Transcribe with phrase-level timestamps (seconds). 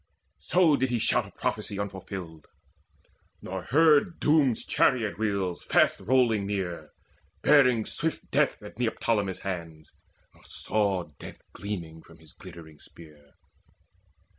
[0.39, 2.47] So did he shout a prophecy unfulfilled,
[3.39, 6.89] Nor heard Doom's chariot wheels fast rolling near
[7.43, 9.91] Bearing swift death at Neoptolemus' hands,
[10.33, 13.33] Nor saw death gleaming from his glittering spear.